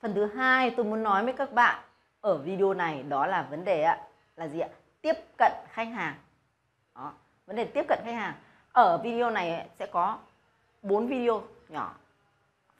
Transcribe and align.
phần 0.00 0.14
thứ 0.14 0.26
hai 0.26 0.70
tôi 0.70 0.84
muốn 0.84 1.02
nói 1.02 1.24
với 1.24 1.32
các 1.32 1.52
bạn 1.52 1.82
ở 2.20 2.38
video 2.38 2.74
này 2.74 3.02
đó 3.02 3.26
là 3.26 3.42
vấn 3.50 3.64
đề 3.64 3.82
ạ, 3.82 3.98
là 4.36 4.48
gì 4.48 4.60
ạ? 4.60 4.68
Tiếp 5.00 5.14
cận 5.38 5.52
khách 5.72 5.88
hàng. 5.88 6.14
Đó, 6.94 7.12
vấn 7.46 7.56
đề 7.56 7.64
tiếp 7.64 7.84
cận 7.88 7.98
khách 8.04 8.14
hàng. 8.14 8.34
Ở 8.72 8.98
video 8.98 9.30
này 9.30 9.68
sẽ 9.78 9.86
có 9.86 10.18
4 10.82 11.06
video 11.06 11.42
nhỏ. 11.68 11.94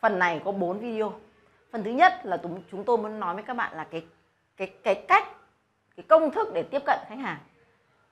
Phần 0.00 0.18
này 0.18 0.42
có 0.44 0.52
4 0.52 0.78
video. 0.78 1.12
Phần 1.72 1.84
thứ 1.84 1.90
nhất 1.90 2.20
là 2.24 2.38
chúng 2.70 2.84
tôi 2.84 2.98
muốn 2.98 3.20
nói 3.20 3.34
với 3.34 3.44
các 3.44 3.54
bạn 3.54 3.76
là 3.76 3.84
cái 3.84 4.06
cái 4.56 4.74
cái 4.82 5.04
cách, 5.08 5.24
cái 5.96 6.04
công 6.08 6.30
thức 6.30 6.48
để 6.54 6.62
tiếp 6.62 6.82
cận 6.86 6.98
khách 7.08 7.18
hàng. 7.18 7.38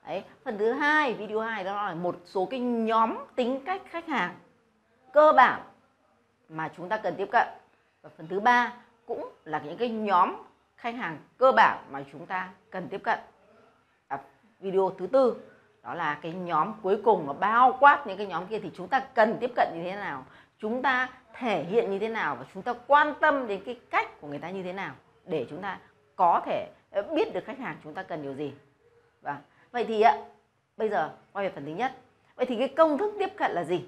Đấy. 0.07 0.23
phần 0.43 0.57
thứ 0.57 0.73
hai, 0.73 1.13
video 1.13 1.39
2 1.39 1.63
đó 1.63 1.85
là 1.85 1.93
một 1.93 2.17
số 2.25 2.45
cái 2.45 2.59
nhóm 2.59 3.17
tính 3.35 3.61
cách 3.65 3.81
khách 3.89 4.07
hàng 4.07 4.35
cơ 5.13 5.33
bản 5.35 5.61
mà 6.49 6.71
chúng 6.77 6.89
ta 6.89 6.97
cần 6.97 7.15
tiếp 7.17 7.27
cận. 7.31 7.47
Và 8.01 8.09
phần 8.17 8.27
thứ 8.27 8.39
ba 8.39 8.73
cũng 9.07 9.29
là 9.45 9.61
những 9.65 9.77
cái 9.77 9.89
nhóm 9.89 10.35
khách 10.75 10.95
hàng 10.95 11.17
cơ 11.37 11.51
bản 11.51 11.83
mà 11.91 12.03
chúng 12.11 12.25
ta 12.25 12.49
cần 12.69 12.87
tiếp 12.87 13.01
cận. 13.03 13.19
À, 14.07 14.19
video 14.59 14.91
thứ 14.99 15.07
tư 15.07 15.35
đó 15.83 15.93
là 15.93 16.19
cái 16.21 16.31
nhóm 16.31 16.73
cuối 16.81 17.01
cùng 17.03 17.27
nó 17.27 17.33
bao 17.33 17.77
quát 17.79 18.07
những 18.07 18.17
cái 18.17 18.27
nhóm 18.27 18.47
kia 18.47 18.59
thì 18.59 18.71
chúng 18.75 18.87
ta 18.87 18.99
cần 18.99 19.37
tiếp 19.39 19.51
cận 19.55 19.67
như 19.75 19.83
thế 19.83 19.95
nào 19.95 20.25
chúng 20.59 20.81
ta 20.81 21.09
thể 21.33 21.63
hiện 21.63 21.91
như 21.91 21.99
thế 21.99 22.07
nào 22.09 22.35
và 22.35 22.45
chúng 22.53 22.63
ta 22.63 22.73
quan 22.87 23.13
tâm 23.19 23.47
đến 23.47 23.61
cái 23.65 23.79
cách 23.89 24.21
của 24.21 24.27
người 24.27 24.39
ta 24.39 24.49
như 24.49 24.63
thế 24.63 24.73
nào 24.73 24.95
để 25.25 25.47
chúng 25.49 25.61
ta 25.61 25.79
có 26.15 26.41
thể 26.45 26.67
ờ, 26.91 27.01
biết 27.01 27.33
được 27.33 27.45
khách 27.45 27.59
hàng 27.59 27.77
chúng 27.83 27.93
ta 27.93 28.03
cần 28.03 28.23
điều 28.23 28.33
gì. 28.33 28.53
Và 29.21 29.31
vâng, 29.33 29.41
vậy 29.71 29.85
thì 29.87 30.01
ạ 30.01 30.17
bây 30.77 30.89
giờ 30.89 31.09
quay 31.33 31.47
về 31.47 31.55
phần 31.55 31.65
thứ 31.65 31.71
nhất. 31.71 31.95
Vậy 32.35 32.45
thì 32.45 32.55
cái 32.57 32.67
công 32.67 32.97
thức 32.97 33.13
tiếp 33.19 33.29
cận 33.37 33.51
là 33.51 33.63
gì? 33.63 33.85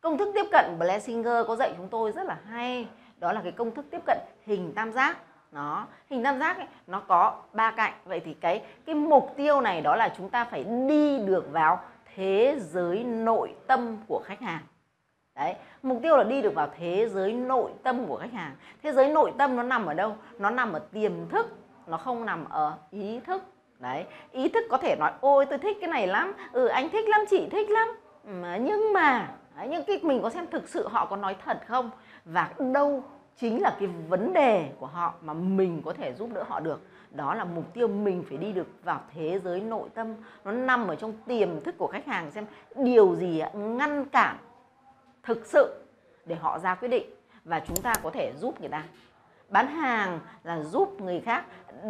Công 0.00 0.18
thức 0.18 0.28
tiếp 0.34 0.46
cận 0.52 0.78
Blessinger 0.78 1.46
có 1.46 1.56
dạy 1.56 1.74
chúng 1.76 1.88
tôi 1.88 2.12
rất 2.12 2.26
là 2.26 2.38
hay 2.46 2.88
đó 3.22 3.32
là 3.32 3.40
cái 3.42 3.52
công 3.52 3.70
thức 3.70 3.84
tiếp 3.90 4.00
cận 4.06 4.18
hình 4.46 4.72
tam 4.74 4.92
giác. 4.92 5.16
Nó 5.52 5.86
hình 6.10 6.22
tam 6.22 6.38
giác 6.38 6.56
ấy, 6.56 6.66
nó 6.86 7.00
có 7.00 7.36
ba 7.52 7.70
cạnh. 7.70 7.92
Vậy 8.04 8.20
thì 8.20 8.34
cái 8.34 8.62
cái 8.86 8.94
mục 8.94 9.34
tiêu 9.36 9.60
này 9.60 9.80
đó 9.80 9.96
là 9.96 10.14
chúng 10.16 10.28
ta 10.28 10.44
phải 10.44 10.64
đi 10.64 11.18
được 11.18 11.52
vào 11.52 11.80
thế 12.14 12.56
giới 12.58 13.04
nội 13.04 13.54
tâm 13.66 13.96
của 14.08 14.22
khách 14.24 14.40
hàng. 14.40 14.60
Đấy 15.34 15.54
mục 15.82 15.98
tiêu 16.02 16.16
là 16.16 16.24
đi 16.24 16.42
được 16.42 16.54
vào 16.54 16.68
thế 16.78 17.08
giới 17.08 17.32
nội 17.32 17.70
tâm 17.82 18.06
của 18.06 18.16
khách 18.16 18.32
hàng. 18.32 18.56
Thế 18.82 18.92
giới 18.92 19.08
nội 19.08 19.32
tâm 19.38 19.56
nó 19.56 19.62
nằm 19.62 19.86
ở 19.86 19.94
đâu? 19.94 20.16
Nó 20.38 20.50
nằm 20.50 20.72
ở 20.72 20.78
tiềm 20.78 21.12
thức 21.28 21.56
nó 21.86 21.96
không 21.96 22.26
nằm 22.26 22.44
ở 22.48 22.76
ý 22.90 23.20
thức. 23.26 23.42
Đấy 23.78 24.04
ý 24.32 24.48
thức 24.48 24.64
có 24.70 24.76
thể 24.76 24.96
nói 24.96 25.12
ôi 25.20 25.46
tôi 25.46 25.58
thích 25.58 25.76
cái 25.80 25.90
này 25.90 26.06
lắm. 26.06 26.32
Ừ 26.52 26.66
anh 26.66 26.90
thích 26.90 27.08
lắm 27.08 27.20
chị 27.30 27.48
thích 27.50 27.70
lắm. 27.70 27.88
Nhưng 28.64 28.92
mà 28.92 29.28
đấy, 29.56 29.68
nhưng 29.70 29.84
cái 29.84 30.00
mình 30.02 30.22
có 30.22 30.30
xem 30.30 30.46
thực 30.50 30.68
sự 30.68 30.88
họ 30.88 31.06
có 31.06 31.16
nói 31.16 31.36
thật 31.44 31.58
không? 31.68 31.90
Và 32.24 32.50
đâu 32.72 33.04
chính 33.36 33.62
là 33.62 33.76
cái 33.80 33.88
vấn 34.08 34.32
đề 34.32 34.70
của 34.78 34.86
họ 34.86 35.14
mà 35.22 35.34
mình 35.34 35.82
có 35.84 35.92
thể 35.92 36.14
giúp 36.14 36.30
đỡ 36.34 36.42
họ 36.48 36.60
được? 36.60 36.80
Đó 37.10 37.34
là 37.34 37.44
mục 37.44 37.74
tiêu 37.74 37.88
mình 37.88 38.24
phải 38.28 38.38
đi 38.38 38.52
được 38.52 38.66
vào 38.84 39.00
thế 39.14 39.40
giới 39.44 39.60
nội 39.60 39.88
tâm. 39.94 40.14
Nó 40.44 40.52
nằm 40.52 40.88
ở 40.88 40.94
trong 40.94 41.12
tiềm 41.26 41.60
thức 41.60 41.74
của 41.78 41.86
khách 41.86 42.06
hàng 42.06 42.30
xem 42.30 42.46
điều 42.76 43.14
gì 43.14 43.42
ngăn 43.54 44.04
cản 44.04 44.36
thực 45.22 45.46
sự 45.46 45.84
để 46.24 46.34
họ 46.34 46.58
ra 46.58 46.74
quyết 46.74 46.88
định. 46.88 47.10
Và 47.44 47.60
chúng 47.60 47.76
ta 47.76 47.94
có 48.02 48.10
thể 48.10 48.32
giúp 48.40 48.60
người 48.60 48.68
ta. 48.68 48.82
Bán 49.48 49.66
hàng 49.66 50.20
là 50.44 50.62
giúp 50.62 51.00
người 51.00 51.20
khác 51.20 51.44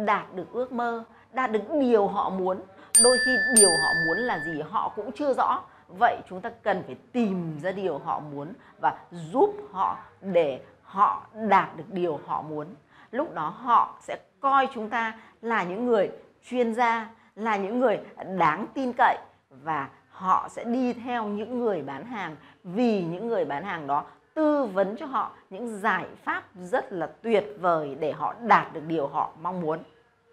đạt 0.05 0.33
được 0.33 0.51
ước 0.51 0.71
mơ 0.71 1.03
đạt 1.31 1.51
được 1.51 1.61
điều 1.79 2.07
họ 2.07 2.29
muốn. 2.29 2.61
Đôi 3.03 3.17
khi 3.25 3.37
điều 3.55 3.69
họ 3.69 3.93
muốn 4.07 4.17
là 4.17 4.39
gì 4.39 4.61
họ 4.69 4.93
cũng 4.95 5.11
chưa 5.11 5.33
rõ 5.33 5.63
vậy 5.99 6.17
chúng 6.29 6.41
ta 6.41 6.49
cần 6.63 6.83
phải 6.85 6.95
tìm 7.11 7.59
ra 7.61 7.71
điều 7.71 7.97
họ 7.97 8.19
muốn 8.19 8.53
và 8.81 8.97
giúp 9.11 9.55
họ 9.71 9.97
để 10.21 10.61
họ 10.83 11.25
đạt 11.33 11.77
được 11.77 11.83
điều 11.91 12.19
họ 12.25 12.41
muốn. 12.41 12.67
Lúc 13.11 13.33
đó 13.33 13.49
họ 13.49 13.97
sẽ 14.01 14.17
coi 14.39 14.67
chúng 14.73 14.89
ta 14.89 15.19
là 15.41 15.63
những 15.63 15.85
người 15.85 16.11
chuyên 16.49 16.73
gia 16.73 17.09
là 17.35 17.57
những 17.57 17.79
người 17.79 17.99
đáng 18.37 18.67
tin 18.73 18.93
cậy 18.97 19.17
và 19.49 19.89
họ 20.09 20.47
sẽ 20.49 20.63
đi 20.63 20.93
theo 20.93 21.25
những 21.25 21.59
người 21.59 21.81
bán 21.81 22.05
hàng 22.05 22.35
vì 22.63 23.03
những 23.03 23.27
người 23.27 23.45
bán 23.45 23.63
hàng 23.63 23.87
đó 23.87 24.05
tư 24.33 24.65
vấn 24.65 24.95
cho 24.97 25.05
họ 25.05 25.31
những 25.49 25.79
giải 25.79 26.05
pháp 26.23 26.43
rất 26.55 26.93
là 26.93 27.07
tuyệt 27.21 27.45
vời 27.59 27.97
để 27.99 28.11
họ 28.11 28.35
đạt 28.41 28.73
được 28.73 28.81
điều 28.87 29.07
họ 29.07 29.31
mong 29.41 29.61
muốn. 29.61 29.79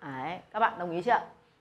Đấy, 0.02 0.38
các 0.50 0.60
bạn 0.60 0.78
đồng 0.78 0.90
ý 0.90 1.02
chưa? 1.02 1.20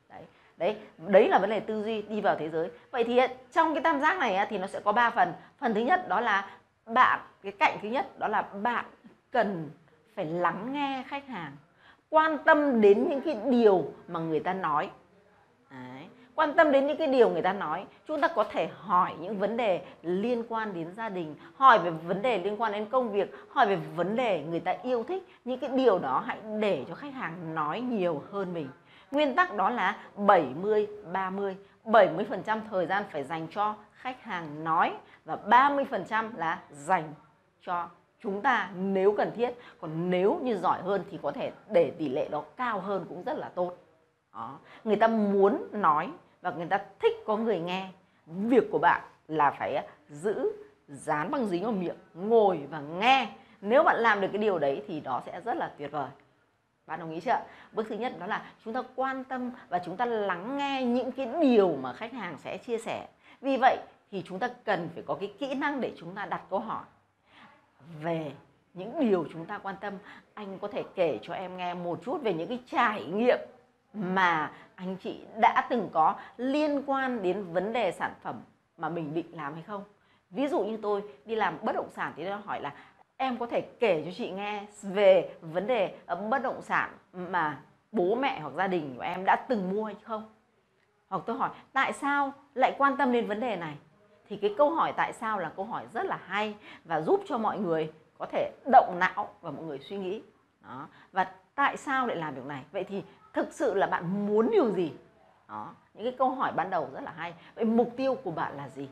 Đấy 0.10 0.24
đấy 0.60 0.76
đấy 0.98 1.30
là 1.30 1.40
vấn 1.40 1.50
đề 1.50 1.60
tư 1.60 1.84
duy 1.84 2.02
đi 2.02 2.22
vào 2.22 2.36
thế 2.36 2.50
giới. 2.50 2.70
Vậy 2.92 3.04
thì 3.04 3.20
trong 3.52 3.74
cái 3.74 3.84
tam 3.84 4.00
giác 4.00 4.18
này 4.18 4.48
thì 4.50 4.58
nó 4.58 4.68
sẽ 4.68 4.80
có 4.80 4.92
3 4.92 5.10
phần. 5.10 5.34
Phần 5.60 5.74
thứ 5.74 5.82
nhất 5.82 6.08
đó 6.08 6.22
là 6.22 6.50
bạn, 6.86 7.20
cái 7.44 7.52
cạnh 7.52 7.78
thứ 7.82 7.90
nhất 7.90 8.20
đó 8.20 8.28
là 8.28 8.42
bạn 8.42 8.86
cần 9.32 9.70
phải 10.16 10.26
lắng 10.26 10.74
nghe 10.74 11.04
khách 11.08 11.28
hàng, 11.28 11.52
quan 12.10 12.38
tâm 12.46 12.82
đến 12.82 13.10
những 13.10 13.22
cái 13.22 13.38
điều 13.50 13.94
mà 14.08 14.20
người 14.20 14.40
ta 14.40 14.54
nói. 14.54 14.90
Đấy, 15.72 16.04
quan 16.36 16.54
tâm 16.54 16.72
đến 16.72 16.88
những 16.88 16.98
cái 16.98 17.08
điều 17.08 17.30
người 17.30 17.42
ta 17.42 17.54
nói. 17.54 17.86
Chúng 18.08 18.22
ta 18.22 18.28
có 18.28 18.44
thể 18.44 18.70
hỏi 18.80 19.14
những 19.20 19.40
vấn 19.40 19.58
đề 19.58 19.82
liên 20.04 20.44
quan 20.50 20.74
đến 20.74 20.94
gia 20.98 21.10
đình, 21.10 21.36
hỏi 21.56 21.80
về 21.80 21.92
vấn 21.92 22.22
đề 22.22 22.38
liên 22.38 22.62
quan 22.62 22.72
đến 22.72 22.86
công 22.86 23.12
việc, 23.12 23.36
hỏi 23.50 23.68
về 23.68 23.76
vấn 23.96 24.16
đề 24.16 24.44
người 24.50 24.60
ta 24.60 24.76
yêu 24.84 25.04
thích. 25.04 25.24
Những 25.46 25.60
cái 25.60 25.70
điều 25.70 26.00
đó 26.00 26.24
hãy 26.26 26.38
để 26.60 26.86
cho 26.90 26.96
khách 26.96 27.14
hàng 27.14 27.56
nói 27.56 27.82
nhiều 27.82 28.24
hơn 28.32 28.54
mình 28.54 28.68
nguyên 29.12 29.36
tắc 29.36 29.56
đó 29.56 29.70
là 29.70 29.98
70 30.16 30.88
30 31.12 31.58
70% 31.86 32.60
thời 32.70 32.86
gian 32.86 33.04
phải 33.12 33.24
dành 33.24 33.48
cho 33.52 33.76
khách 33.94 34.24
hàng 34.24 34.64
nói 34.64 34.94
và 35.26 35.38
30% 35.48 36.30
là 36.36 36.60
dành 36.72 37.14
cho 37.62 37.90
chúng 38.20 38.42
ta 38.42 38.70
nếu 38.76 39.14
cần 39.18 39.32
thiết. 39.36 39.54
Còn 39.82 40.10
nếu 40.10 40.40
như 40.44 40.58
giỏi 40.58 40.82
hơn 40.82 41.04
thì 41.12 41.20
có 41.22 41.32
thể 41.32 41.52
để 41.70 41.92
tỷ 41.98 42.10
lệ 42.10 42.28
đó 42.32 42.44
cao 42.58 42.80
hơn 42.80 43.06
cũng 43.10 43.24
rất 43.24 43.38
là 43.38 43.50
tốt. 43.50 43.74
Đó. 44.34 44.60
người 44.84 44.96
ta 44.96 45.08
muốn 45.08 45.68
nói 45.72 46.10
và 46.42 46.52
người 46.52 46.66
ta 46.66 46.80
thích 47.00 47.14
có 47.26 47.38
người 47.38 47.60
nghe. 47.60 47.88
Việc 48.26 48.64
của 48.72 48.80
bạn 48.80 49.02
là 49.28 49.52
phải 49.52 49.76
à, 49.76 49.84
giữ 50.10 50.52
dán 50.88 51.32
băng 51.32 51.46
dính 51.46 51.64
vào 51.64 51.72
miệng, 51.72 51.96
ngồi 52.14 52.60
và 52.70 52.80
nghe. 52.80 53.30
Nếu 53.62 53.84
bạn 53.84 54.00
làm 54.00 54.22
được 54.22 54.28
cái 54.34 54.42
điều 54.42 54.60
đấy 54.60 54.84
thì 54.88 55.00
đó 55.00 55.22
sẽ 55.26 55.42
rất 55.46 55.58
là 55.58 55.72
tuyệt 55.78 55.92
vời 55.92 56.10
bạn 56.90 57.00
đồng 57.00 57.12
ý 57.12 57.20
chưa 57.20 57.40
bước 57.72 57.86
thứ 57.90 57.96
nhất 57.96 58.20
đó 58.20 58.26
là 58.26 58.52
chúng 58.66 58.74
ta 58.74 58.84
quan 58.96 59.24
tâm 59.24 59.52
và 59.70 59.80
chúng 59.86 59.98
ta 59.98 60.06
lắng 60.06 60.58
nghe 60.58 60.84
những 60.84 61.12
cái 61.12 61.28
điều 61.42 61.76
mà 61.76 61.94
khách 61.94 62.14
hàng 62.14 62.38
sẽ 62.38 62.58
chia 62.58 62.78
sẻ. 62.78 63.08
Vì 63.42 63.58
vậy 63.58 63.78
thì 64.12 64.24
chúng 64.26 64.40
ta 64.40 64.50
cần 64.64 64.90
phải 64.94 65.04
có 65.08 65.16
cái 65.20 65.34
kỹ 65.40 65.56
năng 65.56 65.82
để 65.82 65.92
chúng 65.98 66.16
ta 66.16 66.26
đặt 66.26 66.42
câu 66.50 66.60
hỏi 66.60 66.84
về 68.02 68.32
những 68.74 69.00
điều 69.00 69.26
chúng 69.34 69.46
ta 69.46 69.58
quan 69.58 69.76
tâm. 69.82 69.94
Anh 70.34 70.60
có 70.60 70.68
thể 70.68 70.84
kể 70.96 71.20
cho 71.22 71.34
em 71.34 71.58
nghe 71.58 71.74
một 71.74 72.00
chút 72.06 72.22
về 72.22 72.34
những 72.34 72.48
cái 72.48 72.60
trải 72.72 73.04
nghiệm 73.04 73.40
mà 73.94 74.52
anh 74.76 74.96
chị 74.96 75.22
đã 75.42 75.68
từng 75.70 75.90
có 75.94 76.16
liên 76.38 76.84
quan 76.86 77.24
đến 77.24 77.44
vấn 77.54 77.74
đề 77.74 77.92
sản 77.92 78.14
phẩm 78.22 78.42
mà 78.78 78.90
mình 78.90 79.14
định 79.14 79.28
làm 79.32 79.54
hay 79.54 79.64
không? 79.64 79.84
Ví 80.30 80.48
dụ 80.48 80.64
như 80.64 80.78
tôi 80.82 81.04
đi 81.26 81.36
làm 81.36 81.58
bất 81.62 81.76
động 81.76 81.90
sản 81.96 82.14
thì 82.16 82.26
tôi 82.26 82.38
hỏi 82.46 82.62
là 82.62 82.74
em 83.22 83.38
có 83.38 83.46
thể 83.46 83.62
kể 83.62 84.04
cho 84.06 84.12
chị 84.18 84.32
nghe 84.32 84.66
về 84.82 85.30
vấn 85.42 85.68
đề 85.68 85.96
bất 86.30 86.44
động 86.44 86.62
sản 86.62 86.98
mà 87.14 87.62
bố 87.92 88.16
mẹ 88.16 88.40
hoặc 88.40 88.54
gia 88.54 88.68
đình 88.68 88.96
của 88.96 89.02
em 89.02 89.26
đã 89.26 89.36
từng 89.36 89.76
mua 89.76 89.84
hay 89.84 89.96
không? 90.04 90.30
Hoặc 91.10 91.24
tôi 91.26 91.38
hỏi, 91.38 91.50
tại 91.74 91.94
sao 91.94 92.34
lại 92.54 92.76
quan 92.78 92.98
tâm 92.98 93.12
đến 93.12 93.28
vấn 93.28 93.40
đề 93.40 93.56
này? 93.56 93.76
Thì 94.28 94.38
cái 94.38 94.56
câu 94.58 94.70
hỏi 94.70 94.94
tại 94.98 95.14
sao 95.14 95.40
là 95.40 95.52
câu 95.56 95.66
hỏi 95.66 95.86
rất 95.94 96.06
là 96.06 96.20
hay 96.26 96.56
và 96.86 97.02
giúp 97.02 97.24
cho 97.28 97.38
mọi 97.38 97.60
người 97.60 97.92
có 98.18 98.26
thể 98.32 98.52
động 98.72 99.00
não 99.00 99.30
và 99.42 99.52
mọi 99.52 99.64
người 99.64 99.80
suy 99.80 99.98
nghĩ. 99.98 100.24
Đó. 100.62 100.88
Và 101.12 101.32
tại 101.56 101.78
sao 101.78 102.08
lại 102.08 102.18
làm 102.18 102.36
việc 102.36 102.46
này? 102.46 102.64
Vậy 102.72 102.84
thì 102.84 103.04
thực 103.34 103.54
sự 103.54 103.74
là 103.74 103.88
bạn 103.88 104.28
muốn 104.28 104.50
điều 104.52 104.72
gì? 104.72 104.94
Đó. 105.48 105.74
Những 105.94 106.04
cái 106.04 106.16
câu 106.18 106.30
hỏi 106.30 106.52
ban 106.56 106.70
đầu 106.70 106.90
rất 106.94 107.04
là 107.04 107.14
hay. 107.18 107.34
Vậy 107.56 107.66
mục 107.66 107.94
tiêu 107.98 108.16
của 108.24 108.32
bạn 108.32 108.58
là 108.58 108.70
gì? 108.70 108.90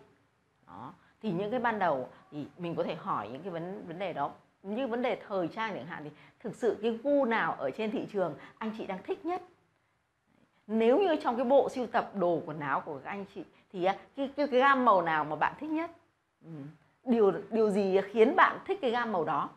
Đó. 0.68 0.94
Thì 1.22 1.32
những 1.32 1.52
cái 1.52 1.60
ban 1.60 1.80
đầu 1.80 2.10
thì 2.32 2.46
mình 2.58 2.76
có 2.76 2.84
thể 2.84 2.96
hỏi 2.96 3.30
những 3.30 3.42
cái 3.42 3.52
vấn 3.52 3.88
vấn 3.88 4.00
đề 4.00 4.14
đó. 4.14 4.32
Như 4.64 4.88
vấn 4.88 5.02
đề 5.02 5.18
thời 5.28 5.48
trang 5.48 5.74
chẳng 5.76 5.86
hạn 5.86 6.04
thì 6.04 6.10
thực 6.40 6.56
sự 6.56 6.78
cái 6.82 7.00
gu 7.04 7.26
nào 7.26 7.56
ở 7.60 7.72
trên 7.72 7.92
thị 7.92 8.08
trường 8.14 8.36
anh 8.58 8.72
chị 8.78 8.86
đang 8.86 9.04
thích 9.04 9.26
nhất? 9.26 9.42
Nếu 10.68 11.00
như 11.00 11.16
trong 11.16 11.36
cái 11.36 11.46
bộ 11.46 11.70
sưu 11.70 11.88
tập 11.88 12.12
đồ 12.16 12.42
quần 12.46 12.60
áo 12.60 12.82
của 12.86 13.00
các 13.04 13.10
anh 13.10 13.26
chị 13.36 13.44
thì 13.74 13.84
à, 13.84 13.98
cái 14.16 14.30
cái, 14.36 14.48
cái 14.48 14.60
gam 14.60 14.86
màu 14.86 15.02
nào 15.02 15.24
mà 15.24 15.36
bạn 15.36 15.54
thích 15.60 15.70
nhất? 15.70 15.92
Ừ. 16.44 16.52
điều 17.06 17.32
điều 17.50 17.70
gì 17.70 18.02
khiến 18.12 18.36
bạn 18.36 18.60
thích 18.66 18.80
cái 18.82 18.92
gam 18.92 19.12
màu 19.12 19.24
đó? 19.24 19.50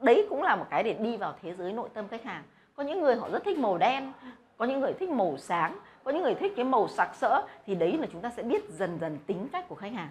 Đấy 0.00 0.26
cũng 0.30 0.42
là 0.42 0.56
một 0.56 0.66
cái 0.70 0.82
để 0.82 0.92
đi 0.92 1.16
vào 1.16 1.34
thế 1.42 1.54
giới 1.54 1.72
nội 1.72 1.88
tâm 1.94 2.08
khách 2.08 2.24
hàng. 2.24 2.42
Có 2.74 2.82
những 2.82 3.00
người 3.00 3.16
họ 3.16 3.30
rất 3.30 3.44
thích 3.44 3.58
màu 3.58 3.78
đen 3.78 4.12
có 4.56 4.64
những 4.64 4.80
người 4.80 4.92
thích 4.92 5.10
màu 5.10 5.36
sáng 5.38 5.78
có 6.04 6.12
những 6.12 6.22
người 6.22 6.34
thích 6.34 6.52
cái 6.56 6.64
màu 6.64 6.88
sặc 6.88 7.14
sỡ 7.14 7.46
thì 7.66 7.74
đấy 7.74 7.98
là 7.98 8.06
chúng 8.12 8.20
ta 8.20 8.30
sẽ 8.30 8.42
biết 8.42 8.68
dần 8.68 8.98
dần 9.00 9.18
tính 9.26 9.48
cách 9.52 9.68
của 9.68 9.74
khách 9.74 9.92
hàng. 9.92 10.08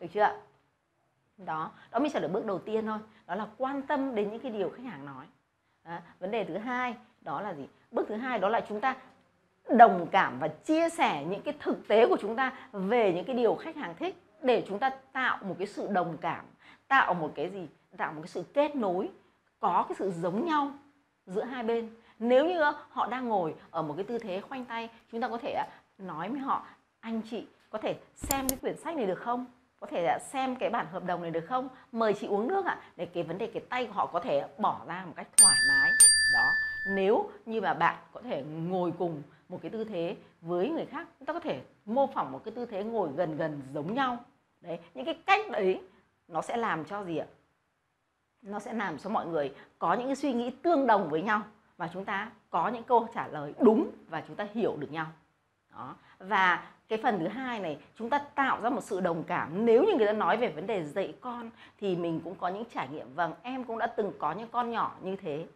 Được 0.00 0.06
chưa 0.12 0.20
ạ? 0.20 0.36
Đó 1.44 1.70
đó 1.90 1.98
mình 1.98 2.12
sẽ 2.12 2.20
được 2.20 2.32
bước 2.32 2.46
đầu 2.46 2.58
tiên 2.58 2.86
thôi. 2.86 2.98
Đó 3.26 3.34
là 3.34 3.46
quan 3.58 3.82
tâm 3.82 4.14
đến 4.14 4.30
những 4.30 4.40
cái 4.40 4.52
điều 4.52 4.70
khách 4.70 4.84
hàng 4.84 5.06
nói. 5.06 5.26
Đó. 5.84 5.98
vấn 6.18 6.30
đề 6.30 6.44
thứ 6.44 6.56
hai, 6.56 6.94
đó 7.20 7.40
là 7.40 7.54
gì? 7.54 7.68
Bước 7.90 8.06
thứ 8.08 8.14
hai 8.14 8.38
đó 8.38 8.48
là 8.48 8.60
chúng 8.68 8.80
ta 8.80 8.96
đồng 9.68 10.06
cảm 10.10 10.38
và 10.38 10.48
chia 10.48 10.88
sẻ 10.88 11.24
những 11.24 11.42
cái 11.42 11.54
thực 11.60 11.88
tế 11.88 12.06
của 12.06 12.16
chúng 12.20 12.36
ta 12.36 12.52
về 12.72 13.12
những 13.12 13.24
cái 13.24 13.36
điều 13.36 13.54
khách 13.54 13.76
hàng 13.76 13.94
thích 13.98 14.22
để 14.42 14.64
chúng 14.68 14.78
ta 14.78 14.90
tạo 15.12 15.38
một 15.42 15.54
cái 15.58 15.66
sự 15.66 15.88
đồng 15.92 16.16
cảm, 16.20 16.44
tạo 16.88 17.14
một 17.14 17.32
cái 17.34 17.50
gì? 17.50 17.68
Tạo 17.96 18.12
một 18.12 18.20
cái 18.22 18.28
sự 18.28 18.42
kết 18.54 18.76
nối, 18.76 19.10
có 19.60 19.84
cái 19.88 19.96
sự 19.98 20.10
giống 20.10 20.46
nhau 20.46 20.72
giữa 21.26 21.44
hai 21.44 21.62
bên. 21.62 21.90
Nếu 22.18 22.48
như 22.48 22.62
họ 22.90 23.06
đang 23.06 23.28
ngồi 23.28 23.54
ở 23.70 23.82
một 23.82 23.94
cái 23.96 24.04
tư 24.04 24.18
thế 24.18 24.40
khoanh 24.40 24.64
tay, 24.64 24.88
chúng 25.12 25.20
ta 25.20 25.28
có 25.28 25.38
thể 25.38 25.52
à, 25.52 25.66
nói 25.98 26.28
với 26.28 26.40
họ, 26.40 26.66
anh 27.00 27.20
chị 27.30 27.46
có 27.70 27.78
thể 27.78 27.98
xem 28.14 28.48
cái 28.48 28.58
quyển 28.58 28.76
sách 28.76 28.96
này 28.96 29.06
được 29.06 29.18
không? 29.18 29.46
Có 29.80 29.86
thể 29.86 30.18
xem 30.20 30.56
cái 30.56 30.70
bản 30.70 30.86
hợp 30.92 31.04
đồng 31.04 31.22
này 31.22 31.30
được 31.30 31.44
không? 31.48 31.68
Mời 31.92 32.14
chị 32.14 32.26
uống 32.26 32.48
nước 32.48 32.66
ạ. 32.66 32.78
À, 32.80 32.82
để 32.96 33.06
cái 33.06 33.22
vấn 33.22 33.38
đề 33.38 33.46
cái 33.46 33.62
tay 33.68 33.86
của 33.86 33.92
họ 33.92 34.06
có 34.06 34.20
thể 34.20 34.48
bỏ 34.58 34.80
ra 34.86 35.04
một 35.06 35.12
cách 35.16 35.28
thoải 35.36 35.58
mái. 35.68 35.90
Đó. 36.34 36.50
Nếu 36.94 37.30
như 37.46 37.60
mà 37.60 37.74
bạn 37.74 37.96
có 38.12 38.20
thể 38.22 38.42
ngồi 38.42 38.92
cùng 38.98 39.22
một 39.48 39.58
cái 39.62 39.70
tư 39.70 39.84
thế 39.84 40.16
với 40.40 40.68
người 40.68 40.86
khác 40.86 41.08
chúng 41.18 41.26
ta 41.26 41.32
có 41.32 41.40
thể 41.40 41.62
mô 41.84 42.06
phỏng 42.06 42.32
một 42.32 42.40
cái 42.44 42.54
tư 42.54 42.66
thế 42.66 42.84
ngồi 42.84 43.08
gần 43.16 43.36
gần 43.36 43.62
giống 43.74 43.94
nhau. 43.94 44.18
Đấy 44.60 44.78
những 44.94 45.04
cái 45.04 45.14
cách 45.26 45.50
đấy 45.50 45.80
nó 46.28 46.42
sẽ 46.42 46.56
làm 46.56 46.84
cho 46.84 47.04
gì 47.04 47.16
ạ? 47.16 47.26
Nó 48.42 48.58
sẽ 48.58 48.72
làm 48.72 48.98
cho 48.98 49.10
mọi 49.10 49.26
người 49.26 49.54
có 49.78 49.94
những 49.94 50.06
cái 50.06 50.16
suy 50.16 50.32
nghĩ 50.32 50.50
tương 50.50 50.86
đồng 50.86 51.08
với 51.10 51.22
nhau 51.22 51.42
và 51.76 51.90
chúng 51.92 52.04
ta 52.04 52.30
có 52.50 52.68
những 52.68 52.82
câu 52.82 53.08
trả 53.14 53.28
lời 53.28 53.54
đúng 53.60 53.90
và 54.08 54.22
chúng 54.26 54.36
ta 54.36 54.46
hiểu 54.54 54.76
được 54.76 54.92
nhau. 54.92 55.06
Đó. 55.72 55.96
Và 56.18 56.70
cái 56.90 56.98
phần 57.02 57.18
thứ 57.18 57.28
hai 57.28 57.60
này 57.60 57.78
chúng 57.98 58.10
ta 58.10 58.18
tạo 58.18 58.60
ra 58.62 58.70
một 58.70 58.84
sự 58.84 59.00
đồng 59.00 59.22
cảm. 59.22 59.66
Nếu 59.66 59.84
như 59.84 59.94
người 59.94 60.06
ta 60.06 60.12
nói 60.12 60.36
về 60.36 60.48
vấn 60.48 60.66
đề 60.66 60.84
dạy 60.84 61.14
con 61.20 61.50
thì 61.80 61.96
mình 61.96 62.20
cũng 62.24 62.34
có 62.34 62.48
những 62.48 62.64
trải 62.74 62.88
nghiệm. 62.88 63.14
Vâng 63.14 63.32
em 63.42 63.64
cũng 63.64 63.78
đã 63.78 63.86
từng 63.86 64.12
có 64.18 64.32
những 64.32 64.48
con 64.52 64.70
nhỏ 64.70 64.96
như 65.02 65.16
thế. 65.16 65.46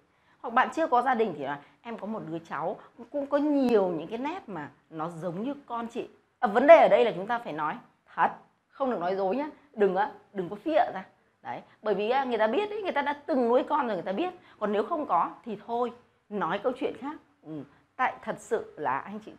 Hoặc 0.41 0.55
bạn 0.55 0.69
chưa 0.75 0.87
có 0.87 1.03
gia 1.03 1.15
đình 1.15 1.35
thì 1.39 1.45
là 1.45 1.61
em 1.83 1.99
có 1.99 2.07
một 2.07 2.23
đứa 2.27 2.39
cháu 2.39 2.77
cũng 3.11 3.27
có 3.27 3.39
nhiều 3.39 3.89
những 3.89 4.09
cái 4.09 4.19
nét 4.19 4.49
mà 4.49 4.71
nó 4.91 5.09
giống 5.09 5.43
như 5.43 5.55
con 5.67 5.87
chị. 5.87 6.09
À, 6.39 6.49
vấn 6.49 6.67
đề 6.67 6.77
ở 6.77 6.89
đây 6.89 7.05
là 7.05 7.13
chúng 7.17 7.27
ta 7.27 7.39
phải 7.39 7.53
nói 7.53 7.75
thật 8.15 8.31
không 8.69 8.91
được 8.91 9.01
nói 9.01 9.17
dối 9.17 9.37
nhá. 9.37 9.49
Đừng 9.73 9.97
á 9.97 10.11
đừng 10.33 10.49
có 10.49 10.57
phịa 10.57 10.93
ra. 10.95 11.05
Đấy 11.43 11.61
bởi 11.83 11.95
vì 11.95 12.13
người 12.27 12.39
ta 12.39 12.47
biết 12.47 12.71
đấy 12.71 12.83
người 12.83 12.93
ta 12.93 13.03
đã 13.03 13.13
từng 13.27 13.49
nuôi 13.49 13.63
con 13.69 13.87
rồi 13.87 13.97
người 13.97 14.03
ta 14.03 14.13
biết. 14.13 14.35
Còn 14.59 14.73
nếu 14.73 14.83
không 14.83 15.07
có 15.07 15.31
thì 15.45 15.59
thôi 15.67 15.93
nói 16.29 16.59
câu 16.59 16.73
chuyện 16.81 16.97
khác. 17.01 17.17
Ừ. 17.43 17.63
tại 17.97 18.15
thật 18.23 18.37
sự 18.39 18.75
là 18.77 18.99
anh 18.99 19.19
chị 19.19 19.33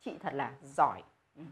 chị 0.00 0.12
thật 0.20 0.34
là 0.34 0.52
giỏi. 0.62 1.02
Ừ. 1.36 1.42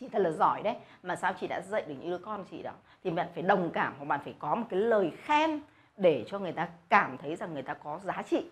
chị 0.00 0.08
thật 0.08 0.18
là 0.18 0.30
giỏi 0.30 0.62
đấy. 0.62 0.76
Mà 1.02 1.16
sao 1.16 1.32
chị 1.40 1.46
đã 1.46 1.60
dạy 1.60 1.84
được 1.88 1.94
những 2.00 2.10
đứa 2.10 2.18
con 2.18 2.44
chị 2.50 2.62
đó? 2.62 2.72
Thì 3.04 3.10
bạn 3.10 3.28
phải 3.34 3.42
đồng 3.42 3.70
cảm 3.70 3.94
hoặc 3.98 4.04
bạn 4.04 4.20
phải 4.24 4.34
có 4.38 4.54
một 4.54 4.66
cái 4.70 4.80
lời 4.80 5.12
khen 5.16 5.60
để 5.96 6.24
cho 6.28 6.38
người 6.38 6.52
ta 6.52 6.68
cảm 6.88 7.18
thấy 7.18 7.36
rằng 7.36 7.54
người 7.54 7.62
ta 7.62 7.74
có 7.74 7.98
giá 7.98 8.22
trị. 8.22 8.50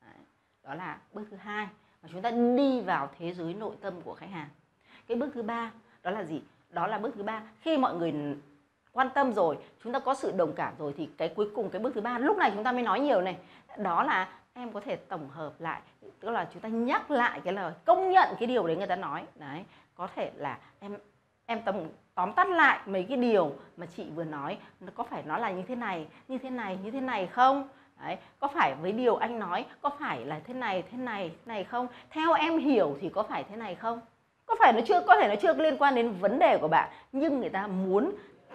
Đấy. 0.00 0.14
đó 0.62 0.74
là 0.74 0.98
bước 1.12 1.24
thứ 1.30 1.36
hai. 1.36 1.68
Mà 2.02 2.08
chúng 2.12 2.22
ta 2.22 2.30
đi 2.30 2.80
vào 2.80 3.10
thế 3.18 3.34
giới 3.34 3.54
nội 3.54 3.76
tâm 3.80 4.00
của 4.00 4.14
khách 4.14 4.30
hàng. 4.30 4.48
Cái 5.06 5.16
bước 5.16 5.30
thứ 5.34 5.42
ba 5.42 5.72
đó 6.02 6.10
là 6.10 6.24
gì? 6.24 6.42
Đó 6.70 6.86
là 6.86 6.98
bước 6.98 7.14
thứ 7.14 7.22
ba. 7.22 7.42
Khi 7.60 7.78
mọi 7.78 7.94
người 7.94 8.14
quan 8.92 9.08
tâm 9.14 9.32
rồi 9.32 9.58
chúng 9.84 9.92
ta 9.92 9.98
có 9.98 10.14
sự 10.14 10.32
đồng 10.36 10.52
cảm 10.52 10.74
rồi 10.78 10.94
thì 10.96 11.08
cái 11.16 11.28
cuối 11.28 11.50
cùng 11.54 11.70
cái 11.70 11.82
bước 11.82 11.92
thứ 11.94 12.00
ba 12.00 12.18
lúc 12.18 12.36
này 12.36 12.50
chúng 12.54 12.64
ta 12.64 12.72
mới 12.72 12.82
nói 12.82 13.00
nhiều 13.00 13.20
này. 13.20 13.38
Đó 13.78 14.02
là 14.02 14.41
em 14.54 14.72
có 14.72 14.80
thể 14.80 14.96
tổng 14.96 15.28
hợp 15.28 15.52
lại 15.58 15.80
tức 16.20 16.30
là 16.30 16.48
chúng 16.52 16.62
ta 16.62 16.68
nhắc 16.68 17.10
lại 17.10 17.40
cái 17.44 17.54
lời 17.54 17.72
công 17.84 18.10
nhận 18.10 18.28
cái 18.38 18.46
điều 18.46 18.66
đấy 18.66 18.76
người 18.76 18.86
ta 18.86 18.96
nói. 18.96 19.24
Đấy 19.34 19.64
có 19.94 20.08
thể 20.16 20.30
là 20.36 20.58
em 20.80 20.96
em 21.46 21.62
tóm 21.64 21.76
tóm 22.14 22.32
tắt 22.32 22.48
lại 22.48 22.78
mấy 22.86 23.06
cái 23.08 23.16
điều 23.16 23.52
mà 23.76 23.86
chị 23.96 24.06
vừa 24.14 24.24
nói. 24.24 24.58
Có 24.94 25.04
phải 25.04 25.22
nó 25.26 25.38
là 25.38 25.50
như 25.50 25.62
thế 25.68 25.74
này 25.74 26.06
như 26.28 26.38
thế 26.38 26.50
này 26.50 26.78
như 26.84 26.90
thế 26.90 27.00
này 27.00 27.26
không? 27.26 27.68
Đấy, 28.02 28.16
có 28.38 28.48
phải 28.48 28.74
với 28.74 28.92
điều 28.92 29.16
anh 29.16 29.38
nói 29.38 29.64
có 29.80 29.90
phải 30.00 30.24
là 30.24 30.40
thế 30.46 30.54
này 30.54 30.82
thế 30.90 30.98
này 30.98 31.28
thế 31.28 31.36
này 31.46 31.64
không? 31.64 31.86
Theo 32.10 32.32
em 32.32 32.58
hiểu 32.58 32.96
thì 33.00 33.08
có 33.08 33.22
phải 33.22 33.44
thế 33.44 33.56
này 33.56 33.74
không? 33.74 34.00
Có 34.46 34.54
phải 34.58 34.72
nó 34.72 34.80
chưa 34.86 35.00
có 35.00 35.16
thể 35.20 35.28
nó 35.28 35.34
chưa 35.42 35.54
liên 35.54 35.76
quan 35.76 35.94
đến 35.94 36.10
vấn 36.20 36.38
đề 36.38 36.58
của 36.60 36.68
bạn 36.68 36.90
nhưng 37.12 37.40
người 37.40 37.50
ta 37.50 37.66
muốn 37.66 38.12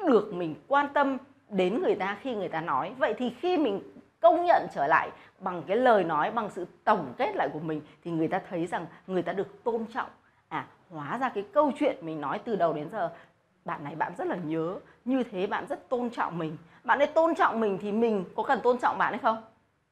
được 0.08 0.34
mình 0.34 0.56
quan 0.68 0.88
tâm 0.94 1.18
đến 1.50 1.82
người 1.82 1.96
ta 1.96 2.18
khi 2.22 2.36
người 2.36 2.50
ta 2.50 2.62
nói. 2.62 2.94
Vậy 2.98 3.14
thì 3.18 3.30
khi 3.30 3.58
mình 3.58 3.82
công 4.20 4.46
nhận 4.46 4.68
trở 4.74 4.88
lại 4.88 5.10
bằng 5.40 5.64
cái 5.68 5.78
lời 5.78 6.04
nói, 6.04 6.32
bằng 6.32 6.50
sự 6.50 6.68
tổng 6.84 7.14
kết 7.18 7.36
lại 7.36 7.50
của 7.54 7.60
mình 7.60 7.82
thì 8.04 8.12
người 8.12 8.28
ta 8.28 8.42
thấy 8.50 8.68
rằng 8.68 8.86
người 9.08 9.22
ta 9.22 9.34
được 9.34 9.64
tôn 9.64 9.86
trọng. 9.94 10.10
À 10.48 10.68
hóa 10.90 11.18
ra 11.18 11.30
cái 11.30 11.46
câu 11.54 11.72
chuyện 11.80 11.98
mình 12.02 12.22
nói 12.22 12.40
từ 12.40 12.56
đầu 12.56 12.74
đến 12.74 12.90
giờ, 12.92 13.10
bạn 13.66 13.84
này 13.84 13.96
bạn 13.96 14.14
rất 14.18 14.28
là 14.28 14.36
nhớ, 14.36 14.80
như 15.06 15.24
thế 15.24 15.48
bạn 15.48 15.66
rất 15.70 15.90
tôn 15.90 16.10
trọng 16.10 16.38
mình. 16.38 16.58
Bạn 16.84 17.00
ấy 17.00 17.08
tôn 17.08 17.36
trọng 17.36 17.60
mình 17.60 17.78
thì 17.82 17.92
mình 17.92 18.26
có 18.36 18.44
cần 18.44 18.60
tôn 18.64 18.78
trọng 18.78 18.98
bạn 18.98 19.14
hay 19.14 19.20
không? 19.20 19.44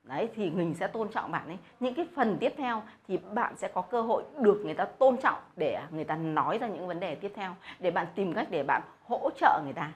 Đấy, 0.04 0.30
thì 0.36 0.50
mình 0.50 0.74
sẽ 0.74 0.88
tôn 0.88 1.10
trọng 1.10 1.32
bạn 1.32 1.48
ấy. 1.48 1.58
Những 1.80 1.94
cái 1.94 2.08
phần 2.16 2.38
tiếp 2.40 2.54
theo 2.58 2.82
thì 3.08 3.18
bạn 3.18 3.58
sẽ 3.58 3.68
có 3.68 3.82
cơ 3.82 4.02
hội 4.02 4.24
được 4.40 4.62
người 4.66 4.74
ta 4.74 4.86
tôn 4.86 5.18
trọng 5.18 5.40
để 5.56 5.82
người 5.92 6.04
ta 6.04 6.16
nói 6.16 6.58
ra 6.58 6.68
những 6.68 6.88
vấn 6.88 7.00
đề 7.00 7.16
tiếp 7.16 7.32
theo, 7.36 7.56
để 7.80 7.92
bạn 7.92 8.08
tìm 8.16 8.34
cách 8.34 8.48
để 8.50 8.64
bạn 8.64 8.82
hỗ 9.08 9.30
trợ 9.36 9.62
người 9.64 9.74
ta. 9.74 9.92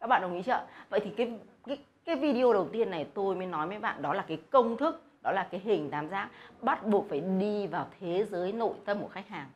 Các 0.00 0.06
bạn 0.06 0.22
đồng 0.22 0.34
ý 0.34 0.42
chưa? 0.42 0.66
Vậy 0.90 1.00
thì 1.04 1.10
cái 1.10 1.38
cái 1.66 1.78
cái 2.04 2.16
video 2.16 2.52
đầu 2.52 2.68
tiên 2.72 2.90
này 2.90 3.06
tôi 3.14 3.34
mới 3.34 3.46
nói 3.46 3.68
với 3.68 3.78
bạn, 3.78 4.02
đó 4.02 4.14
là 4.14 4.24
cái 4.28 4.38
công 4.50 4.76
thức, 4.76 5.02
đó 5.22 5.32
là 5.32 5.48
cái 5.50 5.60
hình 5.64 5.90
tam 5.90 6.08
giác 6.08 6.28
bắt 6.60 6.86
buộc 6.86 7.08
phải 7.08 7.20
đi 7.20 7.66
vào 7.66 7.86
thế 8.00 8.24
giới 8.30 8.52
nội 8.52 8.74
tâm 8.84 9.00
của 9.00 9.08
khách 9.08 9.28
hàng. 9.28 9.48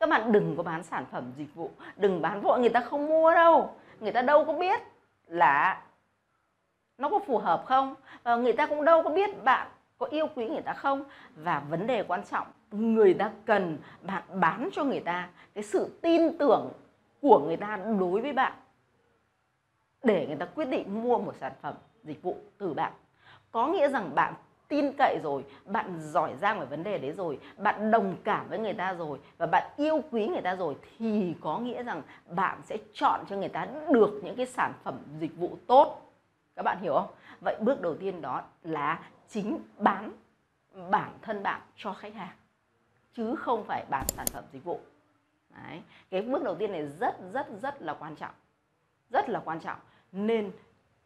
Các 0.00 0.08
bạn 0.08 0.32
đừng 0.32 0.56
có 0.56 0.62
bán 0.62 0.82
sản 0.82 1.04
phẩm 1.12 1.32
dịch 1.36 1.54
vụ, 1.54 1.70
đừng 1.96 2.22
bán 2.22 2.40
vội, 2.40 2.60
người 2.60 2.68
ta 2.68 2.80
không 2.80 3.06
mua 3.06 3.34
đâu. 3.34 3.74
Người 4.00 4.12
ta 4.12 4.22
đâu 4.22 4.44
có 4.44 4.52
biết 4.52 4.80
là 5.26 5.82
nó 6.98 7.08
có 7.08 7.18
phù 7.18 7.38
hợp 7.38 7.64
không 7.66 7.94
và 8.22 8.36
người 8.36 8.52
ta 8.52 8.66
cũng 8.66 8.84
đâu 8.84 9.02
có 9.02 9.10
biết 9.10 9.44
bạn 9.44 9.68
có 9.98 10.06
yêu 10.06 10.26
quý 10.34 10.48
người 10.48 10.62
ta 10.62 10.72
không. 10.72 11.04
Và 11.36 11.62
vấn 11.70 11.86
đề 11.86 12.02
quan 12.02 12.22
trọng, 12.30 12.46
người 12.70 13.14
ta 13.14 13.30
cần 13.46 13.78
bạn 14.02 14.22
bán 14.34 14.68
cho 14.72 14.84
người 14.84 15.00
ta 15.00 15.28
cái 15.54 15.64
sự 15.64 15.98
tin 16.02 16.38
tưởng 16.38 16.72
của 17.22 17.38
người 17.38 17.56
ta 17.56 17.78
đối 17.98 18.20
với 18.20 18.32
bạn 18.32 18.52
để 20.08 20.26
người 20.26 20.36
ta 20.36 20.46
quyết 20.46 20.64
định 20.64 21.02
mua 21.02 21.18
một 21.18 21.34
sản 21.40 21.52
phẩm 21.62 21.74
dịch 22.02 22.22
vụ 22.22 22.36
từ 22.58 22.74
bạn. 22.74 22.92
Có 23.52 23.66
nghĩa 23.66 23.88
rằng 23.88 24.14
bạn 24.14 24.34
tin 24.68 24.92
cậy 24.98 25.18
rồi, 25.22 25.44
bạn 25.64 25.98
giỏi 26.00 26.34
giang 26.40 26.60
về 26.60 26.66
vấn 26.66 26.82
đề 26.82 26.98
đấy 26.98 27.12
rồi, 27.12 27.38
bạn 27.56 27.90
đồng 27.90 28.16
cảm 28.24 28.48
với 28.48 28.58
người 28.58 28.74
ta 28.74 28.94
rồi 28.94 29.18
và 29.38 29.46
bạn 29.46 29.70
yêu 29.76 30.00
quý 30.10 30.26
người 30.26 30.40
ta 30.40 30.56
rồi 30.56 30.76
thì 30.98 31.34
có 31.40 31.58
nghĩa 31.58 31.82
rằng 31.82 32.02
bạn 32.26 32.60
sẽ 32.64 32.76
chọn 32.92 33.24
cho 33.28 33.36
người 33.36 33.48
ta 33.48 33.68
được 33.90 34.20
những 34.24 34.36
cái 34.36 34.46
sản 34.46 34.72
phẩm 34.84 34.98
dịch 35.18 35.36
vụ 35.36 35.58
tốt. 35.66 36.12
Các 36.56 36.62
bạn 36.62 36.78
hiểu 36.80 36.94
không? 36.94 37.10
Vậy 37.40 37.56
bước 37.60 37.80
đầu 37.80 37.94
tiên 37.96 38.20
đó 38.20 38.42
là 38.62 39.00
chính 39.28 39.58
bán 39.78 40.12
bản 40.90 41.12
thân 41.22 41.42
bạn 41.42 41.60
cho 41.76 41.92
khách 41.92 42.14
hàng, 42.14 42.36
chứ 43.12 43.34
không 43.34 43.64
phải 43.64 43.84
bán 43.90 44.04
sản 44.08 44.26
phẩm 44.32 44.44
dịch 44.52 44.64
vụ. 44.64 44.80
Đấy, 45.50 45.82
cái 46.10 46.22
bước 46.22 46.42
đầu 46.42 46.54
tiên 46.54 46.72
này 46.72 46.86
rất 46.86 47.14
rất 47.32 47.46
rất 47.62 47.82
là 47.82 47.94
quan 47.94 48.16
trọng. 48.16 48.34
Rất 49.10 49.28
là 49.28 49.42
quan 49.44 49.60
trọng 49.60 49.78
nên 50.12 50.50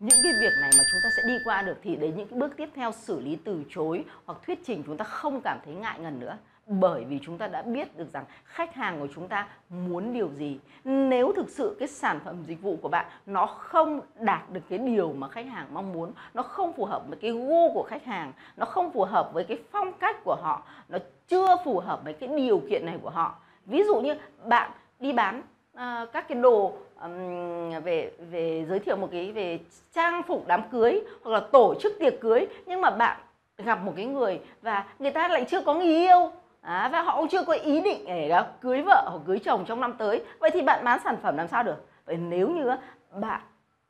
những 0.01 0.19
cái 0.23 0.33
việc 0.41 0.53
này 0.61 0.71
mà 0.79 0.85
chúng 0.91 1.01
ta 1.03 1.09
sẽ 1.17 1.23
đi 1.27 1.39
qua 1.45 1.63
được 1.63 1.77
thì 1.83 1.97
đến 1.97 2.17
những 2.17 2.29
cái 2.29 2.39
bước 2.39 2.57
tiếp 2.57 2.69
theo 2.75 2.93
xử 2.93 3.21
lý 3.21 3.39
từ 3.45 3.63
chối 3.71 4.05
hoặc 4.27 4.39
thuyết 4.47 4.59
trình 4.67 4.83
chúng 4.87 4.97
ta 4.97 5.05
không 5.05 5.41
cảm 5.45 5.59
thấy 5.65 5.75
ngại 5.75 5.99
ngần 6.01 6.21
nữa. 6.21 6.37
Bởi 6.67 7.05
vì 7.05 7.19
chúng 7.23 7.39
ta 7.39 7.47
đã 7.47 7.63
biết 7.63 7.97
được 7.97 8.13
rằng 8.13 8.25
khách 8.45 8.75
hàng 8.75 9.01
của 9.01 9.09
chúng 9.15 9.29
ta 9.29 9.49
muốn 9.69 10.13
điều 10.13 10.29
gì. 10.29 10.59
Nếu 10.85 11.33
thực 11.37 11.51
sự 11.51 11.77
cái 11.79 11.89
sản 11.89 12.21
phẩm 12.25 12.43
dịch 12.47 12.63
vụ 12.63 12.77
của 12.83 12.89
bạn 12.89 13.07
nó 13.27 13.47
không 13.47 14.01
đạt 14.21 14.51
được 14.51 14.61
cái 14.69 14.79
điều 14.79 15.13
mà 15.13 15.29
khách 15.29 15.47
hàng 15.47 15.67
mong 15.73 15.93
muốn 15.93 16.13
nó 16.35 16.43
không 16.43 16.73
phù 16.73 16.85
hợp 16.85 17.03
với 17.09 17.19
cái 17.21 17.31
gu 17.31 17.73
của 17.75 17.87
khách 17.89 18.05
hàng 18.05 18.33
nó 18.57 18.67
không 18.67 18.93
phù 18.93 19.05
hợp 19.05 19.31
với 19.33 19.45
cái 19.45 19.59
phong 19.71 19.93
cách 19.93 20.17
của 20.25 20.37
họ 20.43 20.63
nó 20.89 20.99
chưa 21.29 21.57
phù 21.65 21.81
hợp 21.81 22.05
với 22.05 22.13
cái 22.13 22.29
điều 22.29 22.63
kiện 22.71 22.87
này 22.87 22.99
của 23.03 23.11
họ. 23.11 23.39
Ví 23.67 23.83
dụ 23.83 24.01
như 24.01 24.15
bạn 24.45 24.71
đi 25.01 25.13
bán 25.13 25.43
uh, 25.73 26.13
các 26.13 26.29
cái 26.29 26.39
đồ 26.39 26.73
um, 27.03 27.83
về 27.85 28.11
về 28.31 28.65
giới 28.69 28.79
thiệu 28.79 28.97
một 28.97 29.09
cái 29.13 29.33
về 29.33 29.59
trang 29.95 30.23
phục 30.23 30.47
đám 30.47 30.63
cưới 30.73 31.01
hoặc 31.23 31.31
là 31.33 31.41
tổ 31.53 31.75
chức 31.81 31.93
tiệc 32.01 32.21
cưới 32.21 32.47
nhưng 32.67 32.81
mà 32.81 32.91
bạn 32.91 33.21
gặp 33.59 33.83
một 33.83 33.93
cái 33.97 34.07
người 34.07 34.41
và 34.63 34.85
người 34.99 35.11
ta 35.11 35.29
lại 35.29 35.45
chưa 35.49 35.61
có 35.61 35.75
người 35.75 35.87
yêu. 35.87 36.31
À, 36.61 36.89
và 36.93 37.03
họ 37.03 37.17
cũng 37.17 37.29
chưa 37.29 37.45
có 37.45 37.53
ý 37.53 37.81
định 37.81 38.05
để 38.07 38.43
cưới 38.61 38.83
vợ 38.83 39.09
hoặc 39.11 39.21
cưới 39.27 39.39
chồng 39.39 39.65
trong 39.65 39.81
năm 39.81 39.95
tới. 39.99 40.25
Vậy 40.39 40.51
thì 40.51 40.63
bạn 40.63 40.85
bán 40.85 41.01
sản 41.05 41.17
phẩm 41.23 41.37
làm 41.37 41.49
sao 41.49 41.63
được? 41.63 41.87
Vậy 42.05 42.17
nếu 42.17 42.49
như 42.49 42.71
bạn 43.21 43.41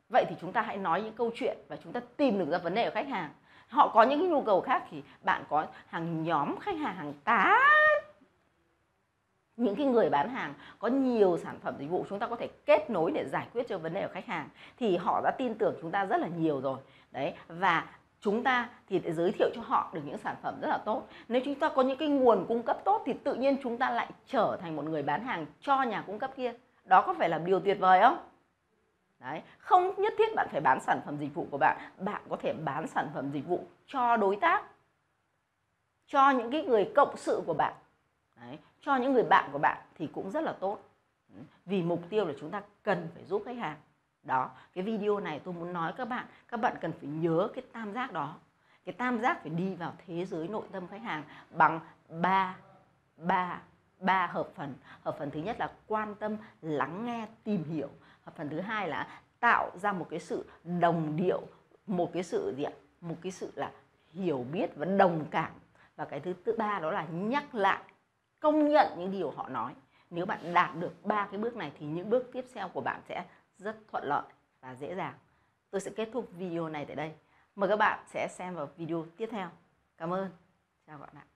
vậy 0.09 0.25
thì 0.29 0.35
chúng 0.41 0.51
ta 0.51 0.61
hãy 0.61 0.77
nói 0.77 1.01
những 1.01 1.13
câu 1.13 1.31
chuyện 1.35 1.57
và 1.67 1.75
chúng 1.83 1.93
ta 1.93 2.01
tìm 2.17 2.39
được 2.39 2.49
ra 2.51 2.57
vấn 2.57 2.75
đề 2.75 2.85
của 2.85 2.93
khách 2.93 3.07
hàng. 3.07 3.29
Họ 3.67 3.87
có 3.87 4.03
những 4.03 4.19
cái 4.19 4.29
nhu 4.29 4.41
cầu 4.41 4.61
khác 4.61 4.83
thì 4.91 5.01
bạn 5.21 5.43
có 5.49 5.65
hàng 5.87 6.23
nhóm 6.23 6.59
khách 6.59 6.77
hàng 6.77 6.95
hàng 6.95 7.13
tá 7.23 7.59
những 9.57 9.75
cái 9.75 9.85
người 9.85 10.09
bán 10.09 10.29
hàng 10.29 10.53
có 10.79 10.87
nhiều 10.87 11.37
sản 11.37 11.59
phẩm 11.63 11.75
dịch 11.79 11.89
vụ 11.89 12.05
chúng 12.09 12.19
ta 12.19 12.27
có 12.27 12.35
thể 12.35 12.47
kết 12.65 12.89
nối 12.89 13.11
để 13.11 13.25
giải 13.31 13.47
quyết 13.53 13.67
cho 13.67 13.77
vấn 13.77 13.93
đề 13.93 14.07
của 14.07 14.13
khách 14.13 14.25
hàng 14.25 14.49
thì 14.77 14.97
họ 14.97 15.21
đã 15.23 15.31
tin 15.31 15.55
tưởng 15.55 15.75
chúng 15.81 15.91
ta 15.91 16.05
rất 16.05 16.17
là 16.17 16.27
nhiều 16.27 16.61
rồi. 16.61 16.77
Đấy 17.11 17.33
và 17.47 17.85
chúng 18.19 18.43
ta 18.43 18.69
thì 18.89 18.99
để 18.99 19.13
giới 19.13 19.31
thiệu 19.31 19.49
cho 19.55 19.61
họ 19.61 19.91
được 19.93 20.01
những 20.05 20.17
sản 20.17 20.35
phẩm 20.41 20.59
rất 20.61 20.67
là 20.67 20.77
tốt. 20.77 21.07
Nếu 21.27 21.41
chúng 21.45 21.55
ta 21.55 21.69
có 21.69 21.81
những 21.81 21.97
cái 21.97 22.07
nguồn 22.07 22.45
cung 22.47 22.63
cấp 22.63 22.77
tốt 22.83 23.03
thì 23.05 23.13
tự 23.13 23.33
nhiên 23.33 23.57
chúng 23.63 23.77
ta 23.77 23.89
lại 23.89 24.11
trở 24.27 24.57
thành 24.61 24.75
một 24.75 24.85
người 24.85 25.03
bán 25.03 25.25
hàng 25.25 25.45
cho 25.61 25.83
nhà 25.83 26.03
cung 26.07 26.19
cấp 26.19 26.31
kia. 26.35 26.53
Đó 26.85 27.01
có 27.01 27.13
phải 27.13 27.29
là 27.29 27.37
điều 27.37 27.59
tuyệt 27.59 27.77
vời 27.79 28.01
không? 28.01 28.17
Đấy, 29.19 29.41
không 29.57 29.93
nhất 29.97 30.13
thiết 30.17 30.35
bạn 30.35 30.47
phải 30.51 30.61
bán 30.61 30.79
sản 30.79 30.99
phẩm 31.05 31.17
dịch 31.17 31.33
vụ 31.33 31.47
của 31.51 31.57
bạn. 31.57 31.77
Bạn 31.97 32.21
có 32.29 32.35
thể 32.41 32.53
bán 32.53 32.87
sản 32.87 33.09
phẩm 33.13 33.31
dịch 33.31 33.47
vụ 33.47 33.63
cho 33.87 34.17
đối 34.17 34.35
tác 34.35 34.63
cho 36.07 36.29
những 36.29 36.51
cái 36.51 36.63
người 36.63 36.91
cộng 36.95 37.17
sự 37.17 37.41
của 37.45 37.53
bạn. 37.53 37.73
Đấy, 38.35 38.59
cho 38.81 38.95
những 38.95 39.13
người 39.13 39.23
bạn 39.23 39.49
của 39.51 39.59
bạn 39.59 39.77
thì 39.95 40.07
cũng 40.07 40.31
rất 40.31 40.43
là 40.43 40.53
tốt. 40.53 40.79
Ừ, 41.35 41.41
vì 41.65 41.81
mục 41.81 42.01
tiêu 42.09 42.25
là 42.25 42.33
chúng 42.39 42.51
ta 42.51 42.61
cần 42.83 43.07
phải 43.13 43.25
giúp 43.25 43.43
khách 43.45 43.57
hàng. 43.57 43.77
Đó 44.23 44.49
cái 44.73 44.83
video 44.83 45.19
này 45.19 45.39
tôi 45.43 45.53
muốn 45.53 45.73
nói 45.73 45.93
các 45.97 46.05
bạn 46.05 46.25
các 46.47 46.57
bạn 46.57 46.75
cần 46.81 46.91
phải 46.91 47.09
nhớ 47.09 47.49
cái 47.53 47.63
tam 47.71 47.93
giác 47.93 48.11
đó. 48.11 48.35
Cái 48.85 48.93
tam 48.93 49.21
giác 49.21 49.41
phải 49.41 49.49
đi 49.49 49.75
vào 49.75 49.93
thế 50.07 50.25
giới 50.25 50.47
nội 50.47 50.63
tâm 50.71 50.87
khách 50.87 51.01
hàng 51.01 51.23
bằng 51.51 51.79
ba 52.09 52.55
ba 53.17 53.61
ba 53.99 54.27
hợp 54.27 54.49
phần. 54.55 54.75
Hợp 55.03 55.15
phần 55.19 55.31
thứ 55.31 55.39
nhất 55.39 55.59
là 55.59 55.71
quan 55.87 56.15
tâm 56.15 56.37
lắng 56.61 57.05
nghe 57.05 57.27
tìm 57.43 57.63
hiểu. 57.63 57.89
Hợp 58.23 58.35
phần 58.35 58.49
thứ 58.49 58.59
hai 58.59 58.87
là 58.87 59.21
tạo 59.39 59.71
ra 59.77 59.93
một 59.93 60.07
cái 60.09 60.19
sự 60.19 60.45
đồng 60.79 61.15
điệu 61.15 61.41
một 61.87 62.09
cái 62.13 62.23
sự 62.23 62.53
gì 62.57 62.63
ạ? 62.63 62.71
Một 63.01 63.15
cái 63.21 63.31
sự 63.31 63.51
là 63.55 63.71
hiểu 64.13 64.45
biết 64.51 64.75
và 64.75 64.85
đồng 64.85 65.25
cảm. 65.31 65.51
Và 65.95 66.05
cái 66.05 66.19
thứ 66.19 66.33
thứ 66.45 66.55
ba 66.57 66.79
đó 66.79 66.91
là 66.91 67.05
nhắc 67.11 67.55
lại 67.55 67.81
công 68.43 68.69
nhận 68.69 68.87
những 68.97 69.11
điều 69.11 69.31
họ 69.31 69.49
nói. 69.49 69.75
Nếu 70.09 70.25
bạn 70.25 70.53
đạt 70.53 70.75
được 70.75 71.05
ba 71.05 71.27
cái 71.31 71.39
bước 71.39 71.55
này 71.55 71.71
thì 71.79 71.85
những 71.85 72.09
bước 72.09 72.29
tiếp 72.33 72.45
theo 72.53 72.69
của 72.69 72.81
bạn 72.81 73.01
sẽ 73.09 73.25
rất 73.57 73.77
thuận 73.91 74.03
lợi 74.05 74.23
và 74.61 74.75
dễ 74.75 74.95
dàng. 74.95 75.13
Tôi 75.69 75.81
sẽ 75.81 75.91
kết 75.95 76.09
thúc 76.13 76.29
video 76.31 76.69
này 76.69 76.85
tại 76.85 76.95
đây. 76.95 77.11
Mời 77.55 77.69
các 77.69 77.75
bạn 77.75 78.03
sẽ 78.07 78.27
xem 78.31 78.55
vào 78.55 78.69
video 78.77 79.05
tiếp 79.17 79.29
theo. 79.31 79.49
Cảm 79.97 80.13
ơn. 80.13 80.29
Chào 80.87 80.97
các 80.97 81.13
bạn 81.13 81.32